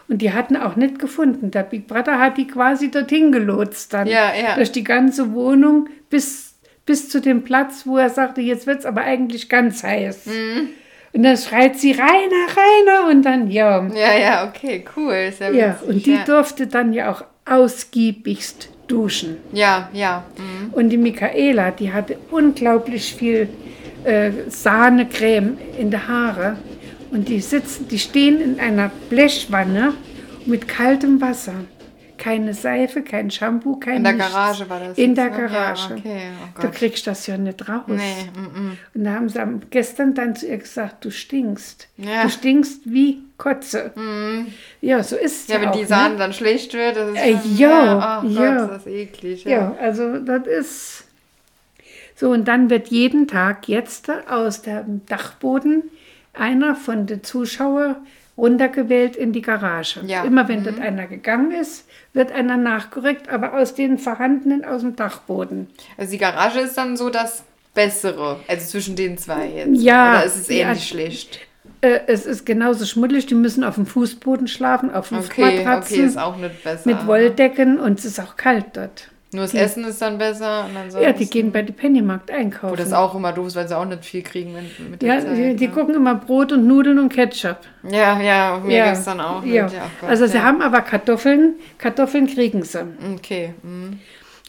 [0.08, 1.50] Und die hatten auch nicht gefunden.
[1.50, 4.06] Der Big Brother hat die quasi dorthin gelotst dann.
[4.06, 4.30] Ja.
[4.54, 8.86] Durch die ganze Wohnung bis, bis zu dem Platz, wo er sagte, jetzt wird es
[8.86, 10.26] aber eigentlich ganz heiß.
[10.26, 10.68] Mhm.
[11.12, 13.10] Und dann schreit sie, Rainer, Rainer.
[13.10, 13.84] Und dann, ja.
[13.94, 15.32] Ja, ja, okay, cool.
[15.40, 16.24] Ja, Ja, witzig, und die ja.
[16.24, 19.38] durfte dann ja auch ausgiebigst duschen.
[19.52, 20.24] Ja, ja.
[20.38, 20.72] Mhm.
[20.72, 23.48] Und die Michaela, die hatte unglaublich viel
[24.06, 26.56] äh, Sahnecreme in der Haare.
[27.10, 29.94] Und die sitzen, die stehen in einer Blechwanne
[30.44, 31.54] mit kaltem Wasser.
[32.18, 34.32] keine Seife, kein Shampoo, kein In der nichts.
[34.32, 35.30] Garage war das In der ne?
[35.32, 35.94] Ja, Garage.
[35.94, 36.20] okay.
[36.58, 37.82] Oh du kriegst das ja nicht raus.
[37.88, 38.78] Nee, mm, mm.
[38.94, 39.38] Und da haben sie
[39.70, 41.88] gestern dann zu ihr gesagt, du stinkst.
[41.98, 42.22] Ja.
[42.22, 43.92] Du stinkst wie Kotze.
[44.80, 45.86] Ja, so ist es Ja, wenn auch, die ne?
[45.88, 48.56] Sahne dann schlecht wird, das ist Äh, schon- ja, oh ja.
[48.62, 49.44] Gott, das ist eklig.
[49.44, 51.04] Ja, also das ist
[52.16, 52.30] so.
[52.30, 55.84] Und dann wird jeden Tag jetzt aus dem Dachboden
[56.32, 57.96] einer von den Zuschauern
[58.36, 60.00] runtergewählt in die Garage.
[60.06, 60.24] Ja.
[60.24, 64.96] Immer wenn dort einer gegangen ist, wird einer nachgerückt, aber aus den vorhandenen aus dem
[64.96, 65.68] Dachboden.
[65.96, 69.80] Also die Garage ist dann so das Bessere, also zwischen den zwei jetzt.
[69.80, 70.86] Ja, Oder ist es ähnlich ja.
[70.86, 71.40] schlecht?
[71.80, 76.06] Äh, es ist genauso schmuddelig, die müssen auf dem Fußboden schlafen, auf Okay, Luftmatratzen okay,
[76.06, 76.88] ist auch nicht besser.
[76.88, 79.10] mit Wolldecken und es ist auch kalt dort.
[79.32, 82.72] Nur das Essen ist dann besser und ansonsten, Ja, die gehen bei der Pennymarkt einkaufen.
[82.72, 85.14] Wo das auch immer doof ist, weil sie auch nicht viel kriegen mit, mit der
[85.14, 85.36] ja, Zeit.
[85.36, 85.74] die, die ne?
[85.74, 87.58] gucken immer Brot und Nudeln und Ketchup.
[87.82, 88.90] ja, ja, mir ja.
[88.90, 89.44] gestern auch.
[89.44, 89.64] Ja.
[89.64, 90.44] Mit, ja, Gott, also sie ja.
[90.44, 92.86] haben aber Kartoffeln, Kartoffeln kriegen sie.
[93.14, 93.54] Okay.
[93.62, 93.98] mhm.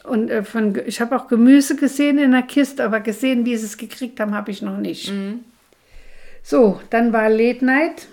[0.04, 3.66] Und äh, von, ich habe auch Gemüse gesehen in der Kiste, aber gesehen, wie sie
[3.66, 5.12] es gekriegt haben, habe ich noch nicht.
[5.12, 5.42] Mhm.
[6.44, 8.08] So, dann war Late Night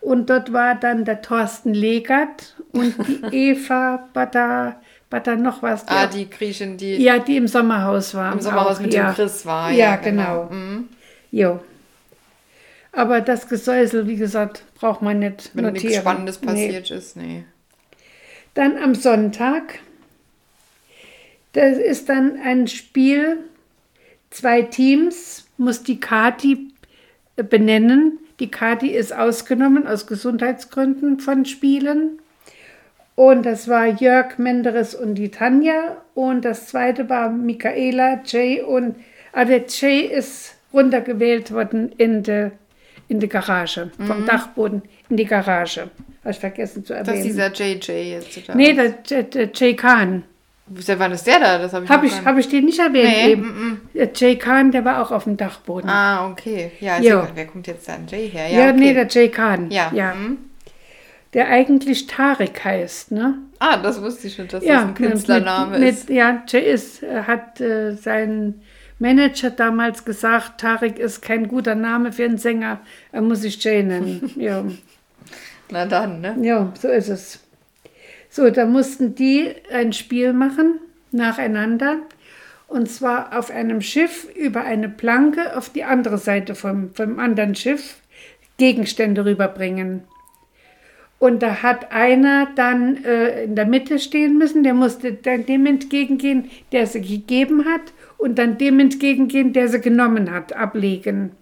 [0.00, 4.08] und dort war dann der Thorsten Legert und die Eva
[5.10, 5.86] Bada, Bada noch was.
[5.88, 8.32] Ah, auch- die Griechin, die ja, die im Sommerhaus war.
[8.32, 9.10] im Sommerhaus auch, mit ja.
[9.10, 9.70] dem Chris war.
[9.70, 10.48] Ja, genau.
[10.50, 10.88] Mhm.
[11.30, 11.60] Jo.
[12.92, 15.86] Aber das Gesäusel, wie gesagt, braucht man nicht Wenn notieren.
[15.86, 16.46] nichts Spannendes Nee.
[16.46, 17.44] passiert ist, nee.
[18.54, 19.78] Dann am Sonntag,
[21.52, 23.38] das ist dann ein Spiel,
[24.30, 26.72] zwei Teams, muss die Kati
[27.36, 28.18] äh, benennen.
[28.40, 32.20] Die Kati ist ausgenommen aus Gesundheitsgründen von Spielen.
[33.18, 35.96] Und das war Jörg Menderes und die Tanja.
[36.14, 38.94] Und das zweite war Michaela, Jay und.
[39.34, 42.52] Der Jay ist runtergewählt worden in die,
[43.08, 45.90] in die Garage, vom Dachboden in die Garage.
[46.20, 47.26] Habe ich vergessen zu Das erwähnen.
[47.26, 48.38] ist dieser JJ jetzt.
[48.38, 50.22] Oder Nee, der, der, Jay Khan.
[50.68, 51.58] Wann ist der da?
[51.58, 53.80] Das habe ich noch ich, hab ich den nicht erwähnt Nee, eben.
[53.94, 55.90] Der Jay Khan, der war auch auf dem Dachboden.
[55.90, 56.70] Ah, okay.
[56.78, 58.48] Ja, also, wer kommt jetzt da an Jay her?
[58.48, 58.78] ja, okay.
[58.78, 59.72] nee, der Jay Khan.
[59.72, 59.90] Ja.
[59.92, 60.14] ja.
[60.14, 60.38] mhm.
[61.34, 63.38] Der eigentlich Tarek heißt, ne?
[63.58, 66.08] Ah, das wusste ich nicht, dass ja, das ein Künstlername mit, ist.
[66.08, 68.62] Mit, ja, Jay ist, äh, hat äh, sein
[68.98, 72.80] Manager damals gesagt, Tarek ist kein guter Name für einen Sänger,
[73.12, 74.32] er muss sich Jay nennen.
[74.36, 74.64] ja.
[75.70, 76.36] Na dann, ne?
[76.40, 77.40] Ja, so ist es.
[78.30, 80.80] So, da mussten die ein Spiel machen,
[81.12, 81.98] nacheinander.
[82.68, 87.54] Und zwar auf einem Schiff über eine Planke auf die andere Seite vom, vom anderen
[87.54, 87.96] Schiff
[88.58, 90.04] Gegenstände rüberbringen.
[91.18, 95.66] Und da hat einer dann äh, in der Mitte stehen müssen, der musste dann dem
[95.66, 101.32] entgegengehen, der sie gegeben hat, und dann dem entgegengehen, der sie genommen hat, ablegen.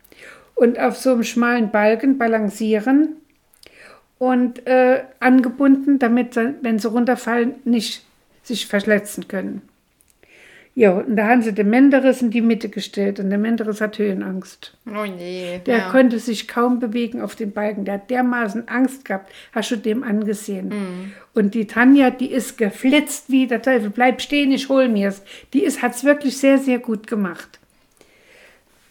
[0.54, 3.16] Und auf so einem schmalen Balken balancieren
[4.18, 8.04] und äh, angebunden, damit, wenn sie runterfallen, nicht
[8.42, 9.62] sich verletzen können.
[10.78, 13.98] Ja, und da haben sie den Menderes in die Mitte gestellt und der Menderes hat
[13.98, 14.76] Höhenangst.
[14.86, 15.58] Oh je.
[15.60, 15.88] Der ja.
[15.88, 17.86] konnte sich kaum bewegen auf den Balken.
[17.86, 20.68] Der hat dermaßen Angst gehabt, hast du dem angesehen.
[20.68, 21.12] Mhm.
[21.32, 23.88] Und die Tanja, die ist geflitzt wie der Teufel.
[23.88, 25.22] Bleib stehen, ich hol mir's.
[25.54, 27.58] Die hat es wirklich sehr, sehr gut gemacht.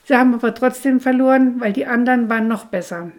[0.06, 3.12] Sie haben aber trotzdem verloren, weil die anderen waren noch besser.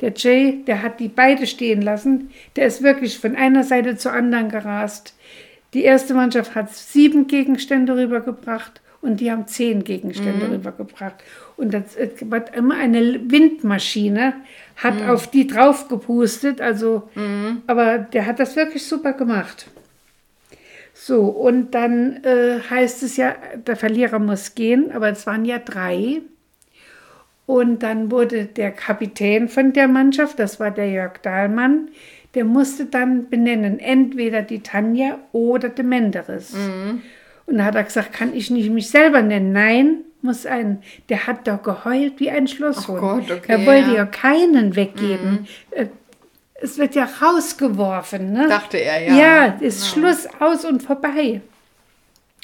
[0.00, 2.30] Der Jay, der hat die beide stehen lassen.
[2.56, 5.14] Der ist wirklich von einer Seite zur anderen gerast.
[5.74, 11.16] Die erste Mannschaft hat sieben Gegenstände rübergebracht und die haben zehn Gegenstände rübergebracht.
[11.56, 14.34] Und das war immer eine Windmaschine,
[14.76, 16.60] hat auf die drauf gepustet.
[16.60, 17.08] Also,
[17.66, 19.68] aber der hat das wirklich super gemacht.
[20.92, 23.34] So, und dann äh, heißt es ja,
[23.66, 26.20] der Verlierer muss gehen, aber es waren ja drei.
[27.46, 31.88] Und dann wurde der Kapitän von der Mannschaft, das war der Jörg Dahlmann,
[32.34, 36.54] der musste dann benennen, entweder die Tanja oder der Menderes.
[37.46, 39.52] Und da hat er gesagt, kann ich nicht mich selber nennen?
[39.52, 40.82] Nein, muss ein.
[41.08, 43.00] Der hat doch geheult wie ein Schlusshund.
[43.00, 43.96] Gott, okay, er wollte ja.
[43.96, 45.46] ja, keinen weggeben.
[45.70, 45.86] Äh,
[46.62, 48.46] Es wird ja rausgeworfen, ne?
[48.48, 49.14] Dachte er, ja.
[49.14, 51.40] Ja, ist Schluss aus und vorbei.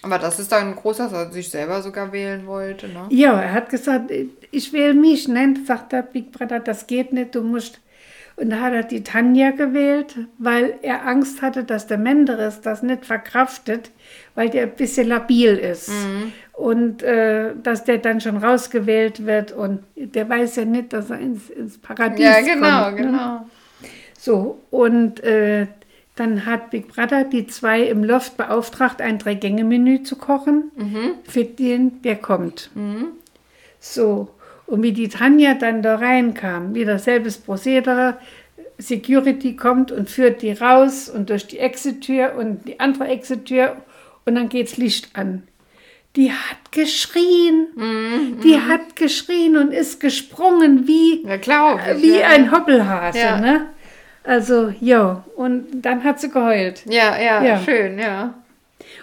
[0.03, 3.07] Aber das ist dann groß, dass er sich selber sogar wählen wollte, ne?
[3.11, 4.11] Ja, er hat gesagt,
[4.51, 5.29] ich wähle mich.
[5.29, 7.79] Nein, sagt der Big Brother, das geht nicht, du musst.
[8.37, 12.83] Und da hat er die Tanja gewählt, weil er Angst hatte, dass der Menderes das
[12.83, 13.91] nicht verkraftet,
[14.35, 15.91] weil der ein bisschen labil ist.
[16.53, 21.19] Und äh, dass der dann schon rausgewählt wird und der weiß ja nicht, dass er
[21.19, 22.97] ins, ins Paradies Ja, genau, kommt.
[22.97, 23.03] ne?
[23.07, 23.47] genau.
[24.19, 25.67] So, und äh,
[26.17, 30.71] dann hat Big Brother die zwei im Loft beauftragt, ein Drei-Gänge-Menü zu kochen
[31.29, 32.71] für den, der kommt.
[33.81, 34.29] So,
[34.67, 38.17] und wie die Tanja dann da reinkam, wieder selbes Prozedere,
[38.79, 43.77] Security kommt und führt die raus und durch die Exit-Tür und die andere Exit-Tür
[44.27, 45.45] und dann geht's Licht an.
[46.15, 52.03] Die hat geschrien, Mhm, die hat geschrien und ist gesprungen wie, Ja, glaube ich.
[52.03, 52.29] wie ja.
[52.29, 53.19] ein Hoppelhase.
[53.19, 53.39] Ja.
[53.41, 53.67] Ne?
[54.25, 56.83] Also, ja, und dann hat sie geheult.
[56.87, 57.59] Ja, ja, Ja.
[57.61, 58.35] schön, ja.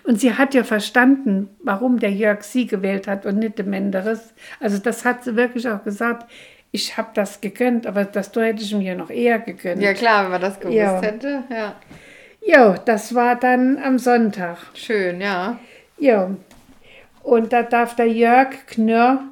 [0.05, 4.33] Und sie hat ja verstanden, warum der Jörg sie gewählt hat und nicht der Menderes.
[4.59, 6.29] Also das hat sie wirklich auch gesagt.
[6.71, 9.81] Ich habe das gegönnt, aber das Tor hätte ich mir noch eher gegönnt.
[9.81, 11.01] Ja, klar, wenn man das gewusst Ja.
[11.01, 11.43] hätte.
[11.49, 11.75] Ja,
[12.45, 14.57] Jo, das war dann am Sonntag.
[14.73, 15.57] schön, ja.
[15.97, 16.35] Jo.
[17.21, 19.23] Und da darf der Jörg Knörr,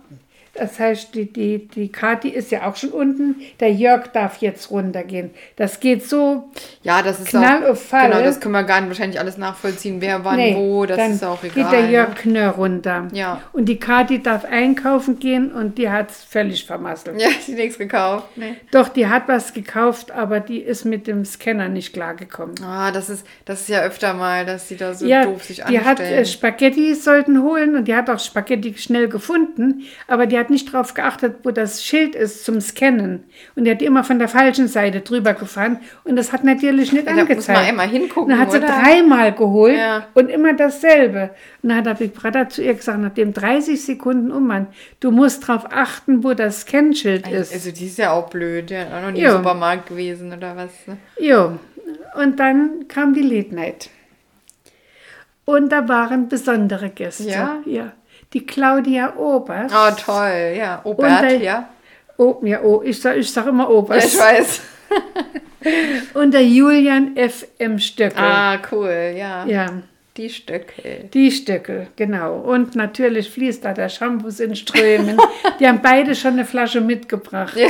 [0.54, 4.70] das heißt, die, die, die Kathi ist ja auch schon unten, der Jörg darf jetzt
[4.70, 5.32] runtergehen.
[5.56, 6.50] Das geht so,
[6.84, 7.70] Ja, das ist Knall auch.
[7.72, 8.10] auf Fall.
[8.10, 11.24] Genau, das können wir gar nicht wahrscheinlich alles nachvollziehen, wer wann nee, wo, das ist
[11.24, 11.64] auch egal.
[11.64, 12.16] geht der Jörg ne?
[12.16, 13.08] Knörr runter.
[13.14, 13.42] Ja.
[13.54, 17.20] Und die Kathi darf einkaufen gehen und die hat es völlig vermasselt.
[17.22, 18.28] Ja, die nichts gekauft.
[18.36, 18.56] Nee.
[18.72, 22.56] Doch, die hat was gekauft, aber die ist mit dem Scanner nicht klargekommen.
[22.64, 25.58] Ah, das ist, das ist ja öfter mal, dass die da so ja, doof sich
[25.58, 25.86] die anstellen.
[25.86, 30.50] hat äh, Spaghetti sollten holen und die hat auch Spaghetti schnell gefunden, aber die hat
[30.50, 33.24] nicht darauf geachtet, wo das Schild ist zum Scannen.
[33.56, 37.06] Und die hat immer von der falschen Seite drüber gefahren und das hat natürlich nicht
[37.08, 37.58] Ja, da muss angezeigt.
[37.60, 38.68] man einmal hingucken, Und dann hat sie oder?
[38.68, 40.08] dreimal geholt Ja.
[40.14, 41.30] und immer dasselbe.
[41.64, 44.68] Und dann hat der Big Brother zu ihr gesagt, nachdem 30 Sekunden um waren,
[45.00, 47.54] du musst darauf achten, wo das Scanschild ist.
[47.54, 48.84] Also die ist ja auch blöd, ja.
[48.98, 49.32] Auch noch nie Ja.
[49.32, 50.72] im Supermarkt gewesen oder was.
[50.88, 50.98] ne?
[51.20, 51.60] Jo,
[52.22, 53.90] und dann kam die Late Night.
[55.46, 57.24] Und da waren besondere Gäste.
[57.30, 57.58] Ja?
[57.66, 57.92] ja.
[58.34, 59.76] Die Claudia Oberst.
[59.76, 60.82] Oh, toll, ja.
[60.84, 61.70] Obert, der- ja.
[62.18, 64.14] Oh, ja, oh, ich sag, ich sag immer Ja, Oberst.
[64.14, 64.62] ich weiß.
[66.14, 67.80] und der Julian F.M.
[67.80, 68.22] Stöckel.
[68.24, 69.46] Ah, cool, ja.
[69.46, 69.68] Ja,
[70.18, 71.10] Die Stöckel.
[71.14, 72.36] die Stöckel, genau.
[72.40, 75.18] Und natürlich fließt da der Shampoos in Strömen.
[75.60, 77.56] die haben beide schon eine Flasche mitgebracht.
[77.58, 77.68] Ja.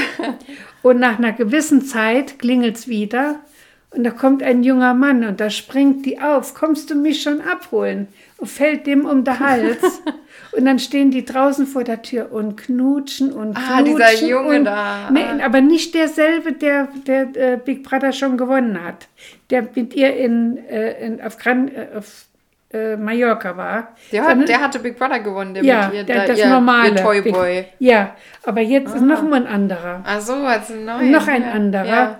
[0.82, 3.40] Und nach einer gewissen Zeit klingelt's wieder
[3.94, 6.54] und da kommt ein junger Mann und da springt die auf.
[6.54, 8.08] Kommst du mich schon abholen?
[8.38, 10.02] Und fällt dem um den Hals.
[10.54, 13.74] und dann stehen die draußen vor der Tür und knutschen und knutschen.
[13.74, 15.12] Ah, dieser Junge und, da.
[15.12, 19.10] Nee, aber nicht derselbe, der, der äh, Big Brother schon gewonnen hat.
[19.50, 22.28] Der mit ihr in, äh, in, auf, Gran, äh, auf
[22.72, 23.90] äh, Mallorca war.
[24.14, 26.48] Der, hat, der hatte Big Brother gewonnen, der ja, mit ihr, der, da, das ihr,
[26.48, 26.92] normale.
[26.92, 27.66] Ihr Toy Big- Boy.
[27.80, 30.02] Ja, aber jetzt ist noch mal ein anderer.
[30.06, 31.10] Ach so, also neu.
[31.10, 31.52] Noch ein ja.
[31.52, 31.86] anderer.
[31.86, 32.20] Ja.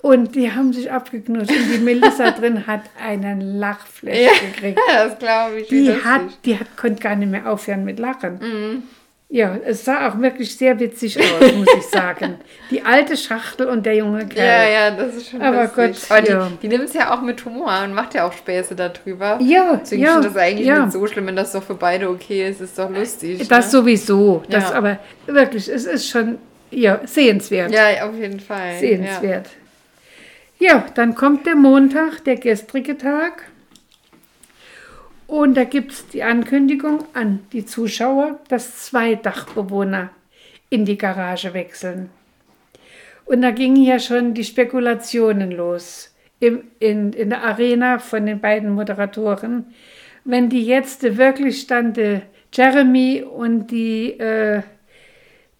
[0.00, 1.50] Und die haben sich abgeknutscht.
[1.50, 4.30] Und die Melissa drin hat einen Lachflash Ja.
[4.52, 4.78] gekriegt.
[4.92, 5.68] das glaube ich.
[5.68, 8.38] Die hat, die hat, konnte gar nicht mehr aufhören mit Lachen.
[8.40, 8.82] Mhm.
[9.30, 12.36] Ja, es sah auch wirklich sehr witzig aus, muss ich sagen.
[12.70, 14.46] Die alte Schachtel und der junge Kerl.
[14.46, 16.08] Ja, ja, das ist schon Aber lustig.
[16.08, 16.48] Gott, Aber ja.
[16.48, 19.38] die, die nimmt es ja auch mit Humor und macht ja auch Späße darüber.
[19.42, 20.84] Ja, Deswegen ja, ich das eigentlich ja.
[20.84, 22.62] nicht so schlimm, wenn das doch für beide okay ist.
[22.62, 23.46] Ist doch lustig.
[23.48, 23.70] Das ne?
[23.70, 24.42] sowieso.
[24.48, 24.76] Das Ja.
[24.76, 26.38] aber wirklich, es ist schon
[26.70, 27.70] ja, sehenswert.
[27.70, 28.78] Ja, auf jeden Fall.
[28.78, 29.50] Sehenswert.
[30.58, 30.84] Ja.
[30.94, 33.44] dann kommt der Montag, der gestrige Tag.
[35.26, 40.10] Und da gibt es die Ankündigung an die Zuschauer, dass zwei Dachbewohner
[40.70, 42.10] in die Garage wechseln.
[43.26, 48.40] Und da gingen ja schon die Spekulationen los im, in, in der Arena von den
[48.40, 49.66] beiden Moderatoren.
[50.24, 54.62] Wenn die jetzt wirklich die Jeremy und die, äh,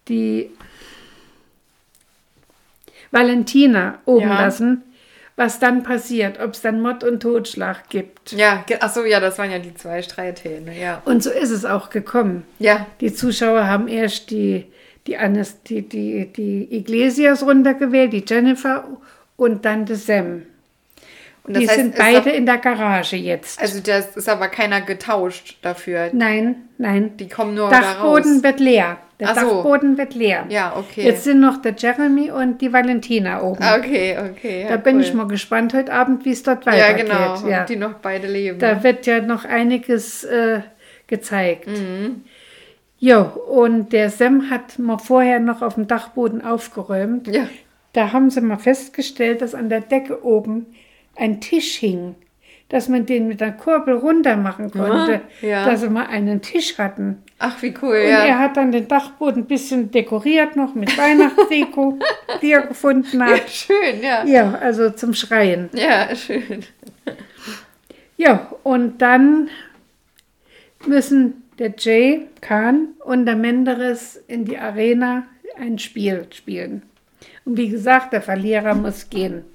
[0.07, 0.49] die
[3.11, 4.41] Valentina oben Ja.
[4.41, 4.83] lassen,
[5.39, 8.33] was dann passiert, ob es dann Mord und Totschlag gibt.
[8.33, 11.01] Ja, ach so, ja, das waren ja die zwei Streithähne, ja.
[11.05, 12.43] Und so ist es auch gekommen.
[12.59, 14.65] Ja, Die Zuschauer haben erst die,
[15.07, 18.83] die, Anas- die, die, die Iglesias runtergewählt, die Jennifer
[19.37, 20.41] und dann die Sam.
[21.45, 23.61] und Die heißt, sind beide in der Garage jetzt.
[23.61, 26.09] also das ist aber keiner getauscht dafür.
[26.11, 27.15] nein, nein.
[27.15, 28.43] Die kommen nur da Dachboden raus.
[28.43, 28.97] wird leer.
[29.19, 29.47] Der Ach so.
[29.55, 30.45] Dachboden wird leer.
[30.49, 31.03] Ja, okay.
[31.03, 33.61] Jetzt sind noch der Jeremy und die Valentina oben.
[33.61, 34.61] Ah, okay, okay.
[34.63, 35.01] Ja, da bin cool.
[35.01, 37.07] ich mal gespannt heute Abend, wie es dort Ja, weitergeht.
[37.07, 37.33] genau.
[37.35, 37.65] ob Ja.
[37.65, 38.59] Die noch beide leben.
[38.59, 40.61] Da wird ja noch einiges äh,
[41.07, 41.67] gezeigt.
[41.67, 42.23] Mhm.
[42.97, 47.27] Jo, und der Sam hat mal vorher noch auf dem Dachboden aufgeräumt.
[47.27, 47.47] ja.
[47.93, 50.67] Da haben sie mal festgestellt, dass an der Decke oben
[51.17, 52.13] ein Tisch hing,
[52.69, 55.65] dass man den mit der Kurbel runter machen konnte, ja.
[55.65, 57.23] dass sie mal einen Tisch hatten.
[57.39, 58.25] Ach, wie cool, Und ja.
[58.25, 61.97] er hat dann den Dachboden ein bisschen dekoriert noch mit Weihnachtsdeko,
[62.41, 63.25] die er gefunden ja.
[63.25, 63.49] hat.
[63.49, 64.23] Schön, ja.
[64.25, 65.69] Ja, also zum Schreien.
[65.73, 66.63] Ja, schön.
[68.21, 69.49] Ja, und dann
[70.85, 75.23] müssen der Jay, Khan und der Menderes in die Arena
[75.57, 76.81] ein Spiel spielen.
[77.45, 79.45] Und wie gesagt, der Verlierer muss gehen.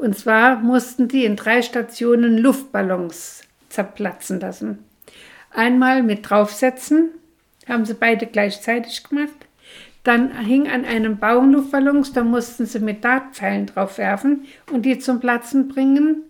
[0.00, 4.78] Und zwar mussten die in drei Stationen Luftballons zerplatzen lassen.
[5.50, 7.10] Einmal mit draufsetzen,
[7.68, 9.34] haben sie beide gleichzeitig gemacht.
[10.02, 14.98] Dann hing an einem Baum Luftballons, da mussten sie mit Dartpfeilen drauf werfen und die
[14.98, 16.22] zum Platzen bringen.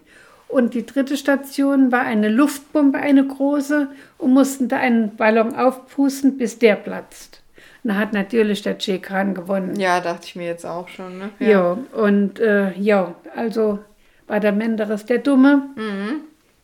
[0.49, 3.87] Und die dritte Station war eine Luftbombe, eine große,
[4.19, 7.41] und mussten da einen Ballon aufpusten, bis der platzt.
[7.83, 9.79] Und da hat natürlich der Chekan gewonnen.
[9.79, 11.19] Ja, dachte ich mir jetzt auch schon.
[11.19, 11.31] Ne?
[11.39, 13.79] Ja, und äh, ja, also
[14.27, 15.71] war der Menderes der Dumme,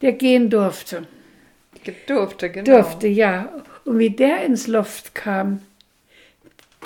[0.03, 1.03] der gehen durfte.
[2.07, 2.77] Durfte, genau.
[2.77, 3.53] Durfte, ja.
[3.85, 5.61] Und wie der ins Loft kam,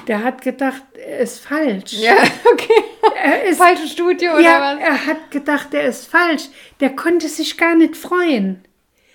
[0.09, 1.93] der hat gedacht, er ist falsch.
[1.95, 2.17] Ja,
[2.53, 2.83] okay.
[3.23, 4.81] Er ist, Falsches Studio oder ja, was?
[4.81, 6.49] er hat gedacht, er ist falsch.
[6.81, 8.65] Der konnte sich gar nicht freuen.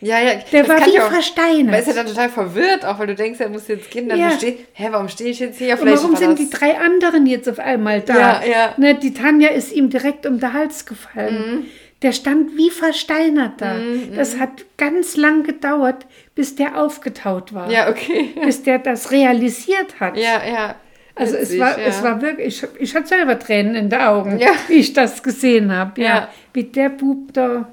[0.01, 0.34] Ja, ja.
[0.51, 1.73] Der das war wie auch- versteinert.
[1.73, 4.10] Weil ist ja dann total verwirrt, auch weil du denkst, er muss jetzt gehen.
[4.10, 4.31] Dann Ja.
[4.31, 5.73] steht, hä, warum stehe ich jetzt hier?
[5.73, 8.13] Und Vielleicht warum war sind die drei anderen jetzt auf einmal da?
[8.15, 8.73] Ja, ja.
[8.77, 11.36] Ne, die Tanja ist ihm direkt um den Hals gefallen.
[11.60, 11.65] Mhm.
[12.01, 13.77] Der stand wie versteinert da.
[14.15, 16.05] Das hat ganz lang gedauert,
[16.36, 17.71] bis der aufgetaut war.
[17.71, 18.36] Ja, okay.
[18.43, 20.17] Bis der das realisiert hat.
[20.17, 20.75] Ja, ja.
[21.15, 21.86] Also es war, ja.
[21.86, 24.49] es war wirklich, ich, ich hatte selber Tränen in den Augen, Ja.
[24.67, 25.99] wie ich das gesehen habe.
[26.01, 26.08] Ja.
[26.08, 26.21] Ja.
[26.21, 26.25] Mhm.
[26.53, 27.69] Wie der Bub da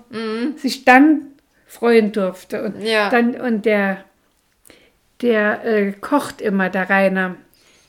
[0.56, 1.31] sich dann
[1.72, 2.62] freuen durfte.
[2.64, 3.08] Und, Ja.
[3.10, 3.98] dann, und der,
[5.22, 7.36] der äh, kocht immer, der Rainer.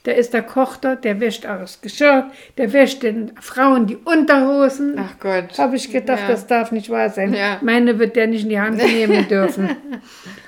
[0.06, 4.96] Der ist der Kochter, der wäscht auch das Geschirr, der wäscht den Frauen die Unterhosen.
[4.98, 5.56] Ach Gott.
[5.58, 6.28] Habe ich gedacht, Ja.
[6.28, 7.32] das darf nicht wahr sein.
[7.32, 7.56] Ja.
[7.62, 9.70] Meine wird der nicht in die Hand nehmen dürfen.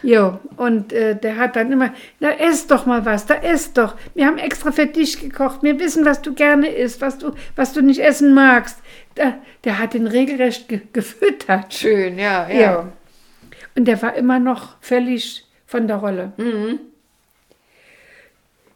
[0.02, 3.94] jo, und äh, der hat dann immer, na ess doch mal was, da ess doch.
[4.14, 5.62] Wir haben extra für dich gekocht.
[5.62, 8.78] Wir wissen, was du gerne isst, was du, was du nicht essen magst.
[9.14, 11.72] Da, der hat ihn regelrecht ge gefüttert.
[11.72, 12.60] Schön, ja, ja.
[12.60, 12.92] Ja.
[13.76, 16.32] Und der war immer noch völlig von der Rolle.
[16.36, 16.78] Mhm.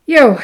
[0.06, 0.38] Jo.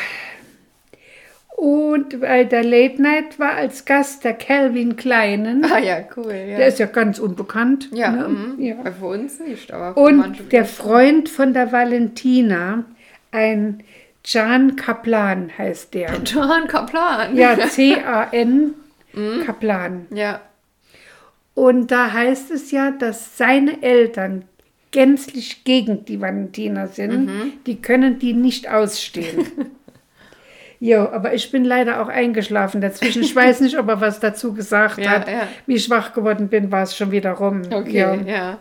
[1.56, 5.64] Und bei der Late Night war als Gast der Calvin Kleinen.
[5.64, 6.32] Ah ja, cool.
[6.32, 7.88] Ja, Der ist ja ganz unbekannt.
[7.92, 8.28] ja, ne?
[8.28, 8.62] mhm.
[8.62, 8.74] ja.
[8.92, 10.66] Für uns nicht, aber für Und der.
[10.66, 12.84] Freund von der Valentina,
[13.32, 13.82] ein
[14.22, 16.10] Can Kaplan heißt der.
[16.24, 17.36] John Kaplan.
[17.36, 18.74] Ja, C-A-N
[19.14, 19.44] Mhm.
[19.46, 20.06] Kaplan.
[20.10, 20.40] Ja.
[21.56, 24.44] Und da heißt es ja, dass seine Eltern
[24.92, 27.26] gänzlich gegen die Valentina sind.
[27.26, 27.52] Mhm.
[27.66, 29.46] Die können die nicht ausstehen.
[30.78, 33.22] Jo, aber ich bin leider auch eingeschlafen dazwischen.
[33.22, 35.26] Ich weiß nicht, ob er was dazu gesagt Ja, hat.
[35.26, 35.48] ja.
[35.64, 37.62] Wie ich wach geworden bin, war es schon wieder rum.
[37.72, 38.14] Okay, Ja.
[38.14, 38.58] ja.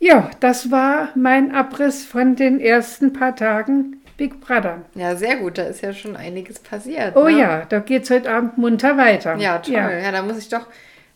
[0.00, 4.80] Ja, das war mein Abriss von den ersten paar Tagen Big Brother.
[4.94, 5.58] Ja, sehr gut.
[5.58, 7.14] Da ist ja schon einiges passiert.
[7.16, 7.38] Oh ne?
[7.38, 9.36] ja, da geht's heute Abend munter weiter.
[9.36, 9.74] Ja, toll.
[9.74, 10.10] Ja, Ja.
[10.10, 10.66] da muss ich doch,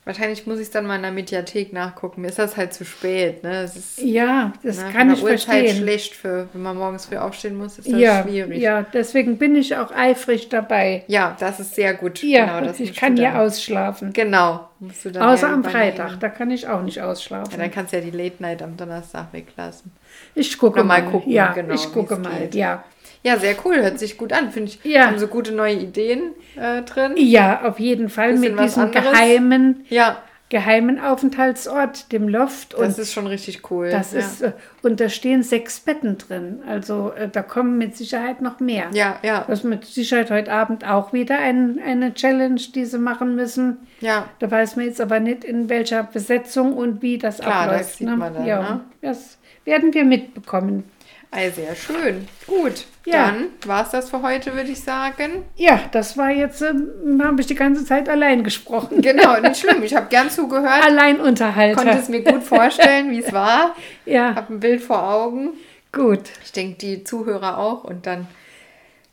[0.09, 2.23] wahrscheinlich muss ich es dann mal in der Mediathek nachgucken.
[2.23, 3.43] Mir ist das halt zu spät.
[3.45, 3.61] Ne?
[3.63, 5.77] Es ist ja das ne, kann ich Uhrzeit verstehen.
[5.77, 8.59] schlecht, für, wenn man morgens früh aufstehen muss, ist das Ja, schwierig.
[8.61, 11.05] ja, deswegen bin ich auch eifrig dabei.
[11.07, 12.23] Ja, das ist sehr gut.
[12.23, 14.13] Ja, genau, das ich kann ja dann- ausschlafen.
[14.13, 14.69] Genau.
[14.81, 15.65] Musst du dann Außer ja am.
[15.65, 17.59] Freitag, da kann ich auch nicht Ja, ausschlafen.
[17.59, 19.91] dann kannst du ja die Late Night am Donnerstag weglassen.
[20.35, 21.11] ich gucke mal mal.
[21.11, 22.31] gucken, ja, genau, ich gucke mal.
[22.41, 22.55] geht.
[22.55, 22.85] Ja.
[23.25, 23.77] Ja, sehr cool.
[23.83, 24.51] Hört sich gut an.
[24.53, 25.07] Finde ich, Ja.
[25.07, 27.15] haben so gute neue Ideen äh, drin.
[27.17, 29.11] ja, auf jeden Fall Bisschen mit diesem anderes.
[29.13, 32.73] geheimen, Ja, geheimen Aufenthaltsort, dem Loft.
[32.73, 33.91] das und ist schon richtig cool.
[33.91, 34.21] das ja.
[34.21, 34.53] ist, äh,
[34.83, 36.61] und da stehen sechs Betten drin.
[36.67, 38.87] Also äh, da kommen mit Sicherheit noch mehr.
[38.95, 42.99] Ja, ja, Das ist mit Sicherheit heute Abend auch wieder ein, eine Challenge, die sie
[42.99, 43.79] machen müssen.
[44.01, 44.27] ja.
[44.39, 47.97] Da weiß man jetzt aber nicht, in welcher Besetzung und wie das Klar, das abläuft.
[47.99, 48.17] sieht ne?
[48.17, 48.81] man dann, ja, ne?
[49.03, 50.85] Das werden wir mitbekommen.
[51.31, 52.27] Also sehr schön.
[52.47, 53.27] Gut, Ja.
[53.27, 55.45] dann war es das für heute, würde ich sagen.
[55.57, 59.03] Ja, das war jetzt, ähm, habe ich die ganze Zeit allein gesprochen.
[59.03, 59.83] Genau, nicht schlimm.
[59.83, 61.75] Ich habe gern zugehört, Alleinunterhalter.
[61.77, 63.75] konnte es mir gut vorstellen, wie es war.
[64.07, 65.51] ja, Habe ein Bild vor Augen.
[65.93, 66.21] gut.
[66.45, 67.85] Ich denke, die Zuhörer auch.
[67.85, 68.27] Und dann,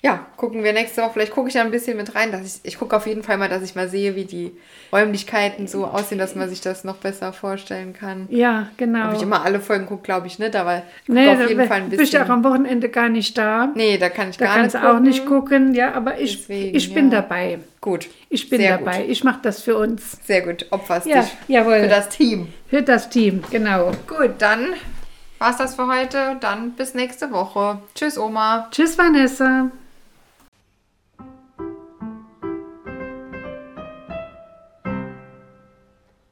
[0.05, 1.13] ja, gucken wir nächste Woche.
[1.13, 2.31] Vielleicht gucke ich da ein bisschen mit rein.
[2.31, 4.51] Dass ich ich gucke auf jeden Fall mal, dass ich mal sehe, wie die
[4.93, 8.27] Räumlichkeiten so aussehen, dass man sich das noch besser vorstellen kann.
[8.29, 9.09] Ja, genau.
[9.09, 11.67] Ob ich immer alle Folgen gucke, glaube ich nicht, aber ich nee, auf da jeden
[11.67, 12.31] Fall ein bist du auch bisschen.
[12.33, 13.71] am Wochenende gar nicht da.
[13.73, 15.03] Nee, da kann ich da gar kannst nicht du auch gucken.
[15.07, 15.73] nicht gucken.
[15.73, 17.21] Ja, aber ich, Deswegen, ich bin ja.
[17.21, 17.59] dabei.
[17.81, 18.07] Gut.
[18.29, 19.01] Ich bin Sehr dabei.
[19.01, 19.09] Gut.
[19.09, 20.19] Ich mache das für uns.
[20.23, 20.67] Sehr gut.
[20.69, 21.79] Opferst Ja, dich jawohl.
[21.81, 22.49] für das Team.
[22.69, 23.91] Für das Team, genau.
[24.07, 24.73] Gut, dann
[25.39, 26.37] war es das für heute.
[26.41, 27.79] Dann bis nächste Woche.
[27.95, 28.67] Tschüss, Oma.
[28.71, 29.71] Tschüss, Vanessa.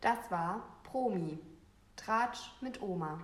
[0.03, 1.39] Das war Promi.
[1.95, 3.21] Tratsch mit Oma.